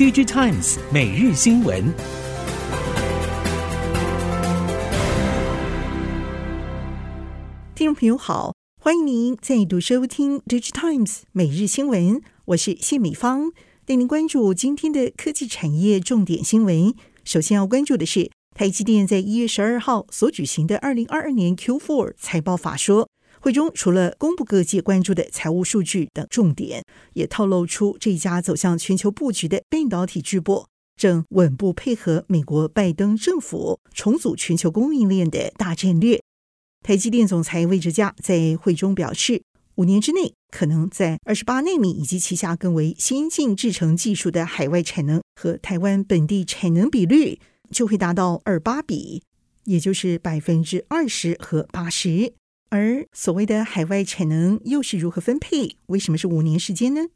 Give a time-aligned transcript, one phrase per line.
[0.00, 1.92] DigiTimes 每日新闻，
[7.74, 13.52] 听众朋友好，欢迎您再度收听 DigiTimes 每日新闻，我是谢美芳，
[13.84, 16.94] 带您关注今天的科技产业重点新闻。
[17.22, 23.09] 首先要关注的是台积电在一月十二号所举行的二零二二年 Q4 财报法说。
[23.40, 26.84] 会中除了公布各界关注的财务数据等重点，
[27.14, 30.66] 也透露出这家走向全球布局的半导体巨擘
[30.96, 36.20] 正稳步配合美国拜登政府重组全球供应链的大战略。
[36.82, 39.42] 台积电总裁魏哲家在会中表示，
[39.76, 47.38] 五年之内可能在二十八纳米以及旗下更为先进制程技术的海外产能和台湾本地产能比率
[47.70, 49.22] 就会达到二八比，
[49.64, 52.34] 也就是百分之二十和八十。
[52.70, 55.76] 而所谓的海外产能又是如何分配？
[55.86, 57.08] 为什么是五年时间呢？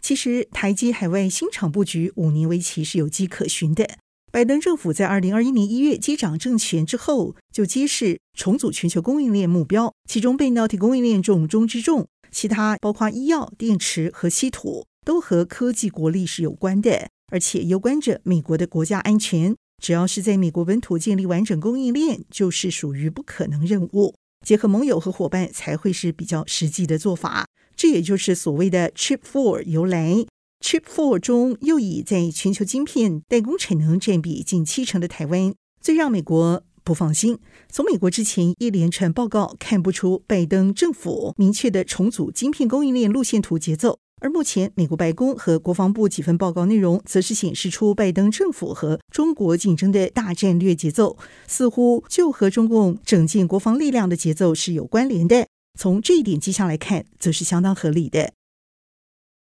[0.00, 3.88] 其实，台积海外新厂布局五年为期是有迹可循的。
[4.32, 19.54] 拜登政府在二零二一年一月接掌政权之后，就揭示重组全球供应链目标，其中半导体供应链重中之重，其他包括医药、电池和稀土，都和科技国力是有关的，而且攸关着美国的国家安全。
[19.80, 24.16] 只要是在美国本土建立完整供应链，就是属于不可能任务。
[24.46, 30.24] 结合盟友和伙伴才会是比较实际的做法，这也就是所谓的 Chip Four 由来。
[30.64, 37.40] Chip Four 中又以在全球晶片代工产能占比近七成的台湾，最让美国不放心。
[37.68, 43.98] 从美国之前一连串报告看不出拜登政府明确的重组晶片供应链路线图节奏。
[44.26, 55.46] 而目前，美国白宫和国防部几份报告内容，则是显示出拜登政府和中国竞争的大战略节奏，似乎就和中共整建国防力量的节奏是有关联的。
[55.78, 58.32] 从这一点迹象来看，则是相当合理的。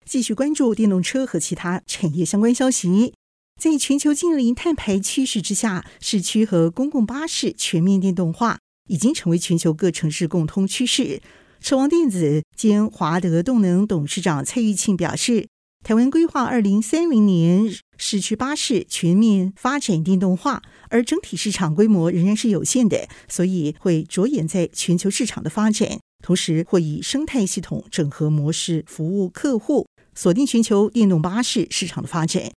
[0.04, 3.14] 继续关注电动车和其他产业相关消息，
[3.58, 8.58] 在全球近零碳排趋势之下，市区和公共巴士全面电动化
[8.90, 11.22] 已经成为全球各城市共通趋势。
[11.64, 15.48] 车王电子兼华德动能董事长蔡玉庆表示，
[15.82, 20.60] 台湾规划二零三零年市区巴士全面发展电动化，
[20.90, 32.52] 而整体市场规模仍然是有限的，所以会着眼在全球市场的发展，同时会以生态系统整合模式服务客户，锁定全球电动巴士市场的发展。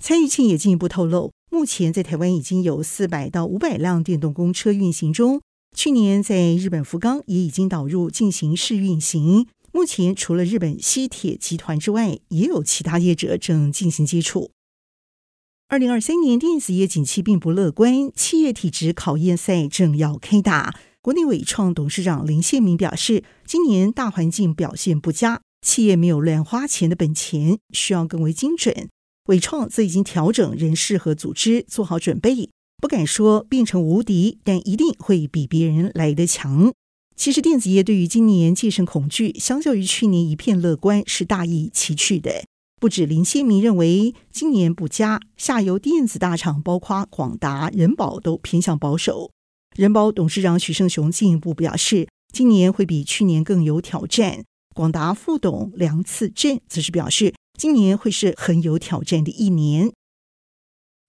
[0.00, 5.40] 蔡玉庆也进一步透露，目前在台湾已经有四百到五百辆电动公车运行中。
[5.76, 9.46] 去年在日本福冈也已经导入进行试运行。
[9.72, 14.50] 目前除了日本西铁集团之外，也有其他业者正进行接触。
[15.68, 20.74] 二零二三年电子业景气并不乐观，企业体质考验赛正要开打。
[21.00, 28.90] 国内伟创董事长林宪明表示，今年大环境表现不佳，企业没有乱花钱的本钱，需要更为精准。
[29.28, 32.50] 伟创则已经调整人事和组织，做好准备。
[32.80, 36.72] 不敢说变成无敌，但一定会比别人来得强。
[37.14, 42.44] 其实电子业对于今年戒慎恐惧，相较于去年一片乐观，是大异其趣的。
[42.80, 49.30] 不止林先明认为今年不佳，下游电子大厂包括广达、人保都偏向保守。
[49.76, 54.44] 人保董事长许胜雄进一步表示，今年会比去年更有挑战。
[54.74, 59.92] 广达副董梁次振则是表示，今年会是很有挑战的一年。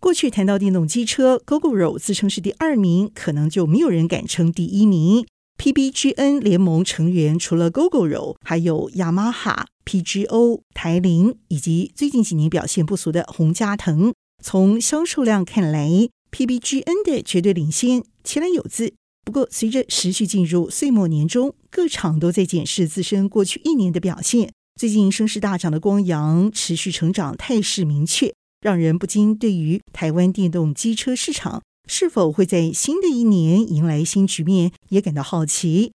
[0.02, 5.28] 过去谈到电动机车，Gogoro 自称是第二名，可能就没有人敢称第一名。
[5.60, 14.12] PBGN 联盟成员除了 Gogoro，还有雅马哈、PGO、台铃以及最近几年表现不俗的宏佳腾。
[14.44, 15.88] 从销售量看来
[16.32, 18.96] ，PBGN 的绝对领先，前来有字。
[19.24, 24.52] 不过，随着持续进入岁末年终，各厂都在检视自身过去一年的表现。
[24.80, 28.34] 最近声势大涨的光阳，持续成长态势明确。
[28.62, 35.92] 让人不禁对于台湾电动机车市场是否会在新的一年迎来新局面也感到好奇。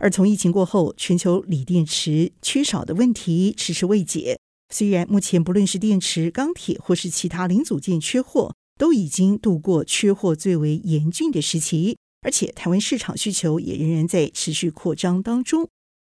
[0.00, 4.38] 而从疫情过后，全球锂电池缺少的问题迟迟未解。
[4.74, 15.68] 虽然目前不论是电池、钢铁或是其他零组件缺货，都已经度过缺货最为严峻的时期，而且台湾市场需求也仍然在持续扩张当中。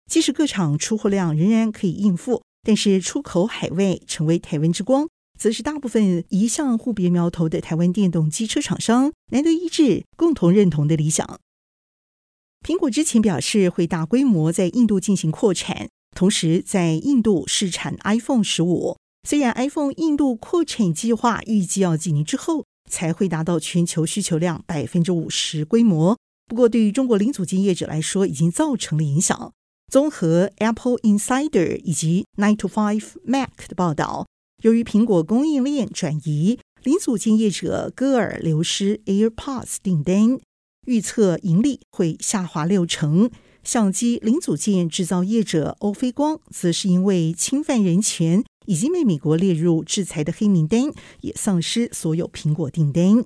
[0.08, 5.08] 即使各厂出货量仍然可以应付，但是出口海外成为台湾之光。
[5.38, 11.38] 则是大部分一向互别苗头的台湾电动机车厂商难得一致、共同认同的理想。
[12.66, 18.96] 苹果之前表示会大规模在印度进行扩产，同时在印度试产 iPhone 十五。
[19.28, 29.52] 虽然 iPhone 印度扩产计划预计要几年之后才会达到全球需求量百分之五十规模，不过对于中国零组件业者来说，已经造成了影响。
[29.92, 34.26] 综合 Apple Insider 以及 Nine to Five Mac 的报道。
[34.62, 40.40] 由于苹果供应链转移，零组件业者歌尔流失 AirPods 订单，
[40.84, 43.30] 预测盈利会下滑六成。
[43.62, 53.24] 相机零组件制造业者欧菲光，则是因为侵犯人权，已经被美国列入制裁的黑名单，也丧失所有苹果订单。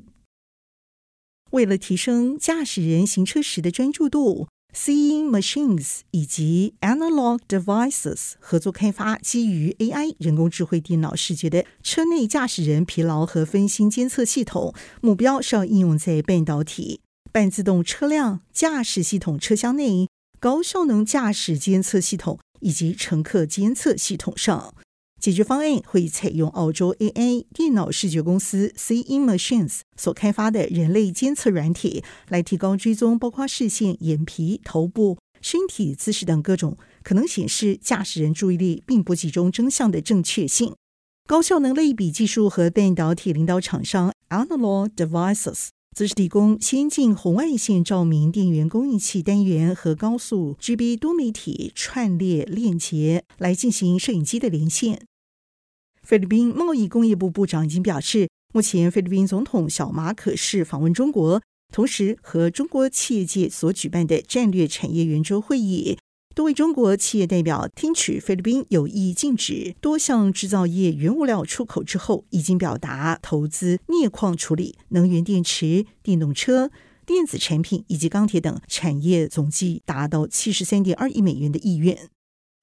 [1.53, 20.09] 为了提升驾驶人行车时的专注度，Seeing Machines 以及 Analog Devices 合作开发基于 AI 人工智慧电脑视觉的车内驾驶人疲劳和分心监测系统，目标是要应用在半导体、半自动车辆驾驶系统车厢内。
[20.41, 24.75] 高效能驾驶监测系统以及乘客监测系统上，
[25.23, 40.75] 解决方案会采用澳洲 AI 电脑视觉公司 Seeing Machines 所开发的人类监测软体，来提高追踪包括视线、眼皮、头部、身体姿势等各种可能显示驾驶人注意力并不集中真相的正确性。
[41.29, 45.69] 高效能类比技术和半导体领导厂商 Analog Devices。
[45.95, 55.07] 则是提供先进红外线照明电源供应器单元和高速 GB 多媒体串列链接来进行摄影机的连线。
[56.03, 61.41] 菲律宾贸易工业部部长已经表示，目前菲律宾总统小马可是访问中国，
[61.73, 65.97] 同时和中国企业界所举办的战略产业圆桌会议。
[66.35, 76.71] 多位中国企业代表听取菲律宾有意禁止多项制造业原物料出口之后，已经表达投资镍矿处理、能源电池、电动车、
[77.07, 82.09] 电子产品以及钢铁等产业总计达到七十三点二亿美元的意愿。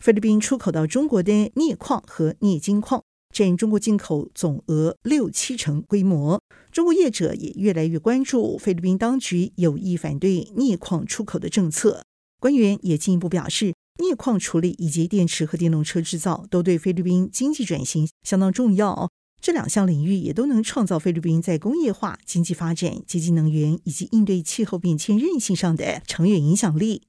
[0.04, 3.04] 菲律宾出口到中国的镍矿和镍金矿
[3.34, 6.42] 占中国进口总额六七成规模。
[6.72, 12.04] 中国业者也越来越关注菲律宾当局有意反对镍矿出口的政策。
[12.40, 19.10] 官员也进一步表示，镍矿处理以及电池和电动车制造都对菲律宾经济转型相当重要。
[19.42, 27.04] 这两项领域也都能创造菲律宾在工业化、经济发展、洁净能源以及应对气候变迁韧性上的长远影响力。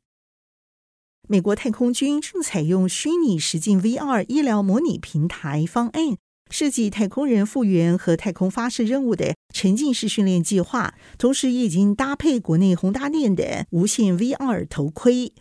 [1.33, 6.17] 美国太空军正采用虚拟实境 VR 医疗模拟平台方案。
[6.51, 15.33] 设计太空人复原和太空发射任务的沉浸式训练计划，同时也已经搭配国内宏达电的无线 VR 头盔。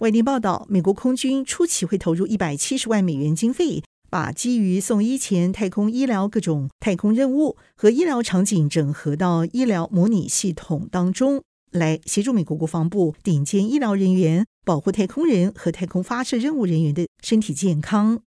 [0.00, 11.40] 外电报道，美国空军初期会投入一百七十万美元经费，把基于送医前太空医疗各种太空任务和医疗场景整合到医疗模拟系统当中，
[11.70, 18.22] 来协助美国国防部顶尖医疗人员保护太空人和太空发射任务人员的身体健康。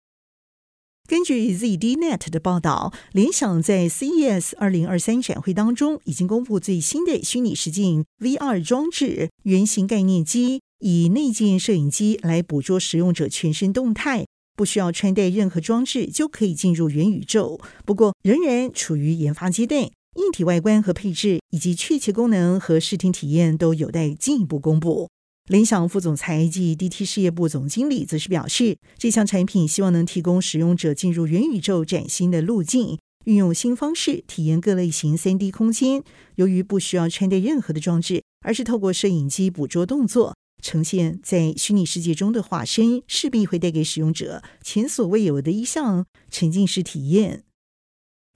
[1.08, 14.26] 根据 ZDNet 的报道，联想在 CES 二零二三展会当中已经公布最新的虚拟实境 VR 装置原型概念机，以内建摄影机来捕捉使用者全身动态，
[14.58, 17.62] 不需要穿戴任何装置就可以进入元宇宙。
[17.86, 25.10] 不过，仍然处于研发阶段，硬体外观和配置以及确切功能和视听体验都有待进一步公布。
[25.48, 36.04] 联想副总裁暨 DT 事业部总经理则是表示，这项产品希望能提供使用者进入元宇宙崭新的路径，运用新方式体验各类型 3D 空间。
[36.34, 47.44] 由于不需要穿戴任何的装置，而是透过摄影机捕捉动作，呈现在虚拟世界中的化身，势必会带给使用者前所未有的一项沉浸式体验。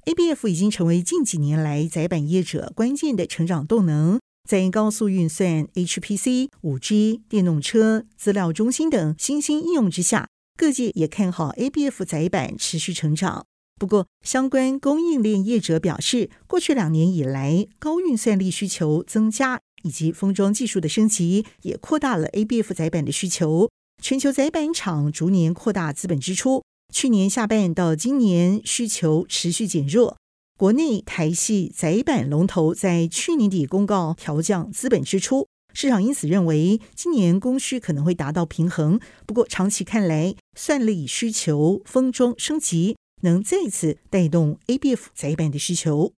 [0.05, 4.19] ABF 已经成为近几年来载板业者关键的成长动能。
[4.49, 10.27] 在高速运算、HPC、5G、电动车、资料中心等新兴应用之下，
[10.57, 13.45] 各界也看好 ABF 载板持续成长。
[13.79, 23.69] 不过，相关供应链业者表示，过去两年以来，高运算力需求增加，以及封装技术的升级，也扩大了 ABF 载板的需求。
[24.01, 30.17] 全球载板厂逐年扩大资本支出，去年下半到今年需求持续减弱。
[30.59, 38.99] 国内台系载板龙头在去年底公告调降资本支出，市场因此认为今年供需可能会达到平衡。
[39.25, 46.11] 不过长期看来，算力需求封装升级能再次带动 ABF 载板的需求。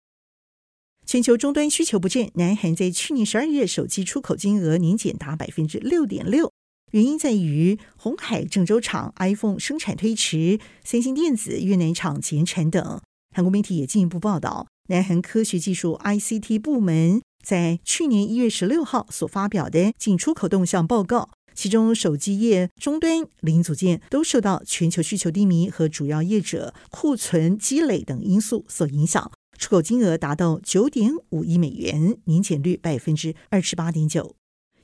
[1.05, 6.51] 全球终端需求不振，南韩在去年十二月手机出口金额年减达百分之六点六，
[6.93, 13.03] 原因在于红海郑州厂 iPhone 生产推迟，三星电子越南厂减产等。
[13.41, 34.35] 韩国媒体也进一步报道，南韩科学技术 ICT 部门在去年一月十六号所发表的进出口动向报告，其中手机业终端零组件都受到全球需求低迷和主要业者库存积累等因素所影响，出口金额达到九点五亿美元，年减率百分之二十八点九。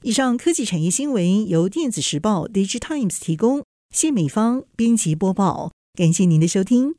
[0.00, 3.62] 以上科技产业新闻由电子时报 Digitimes 提供，
[3.94, 6.96] 谢美芳编辑播报，感谢您的收听。